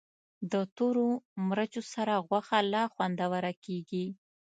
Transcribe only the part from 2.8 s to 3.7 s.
خوندوره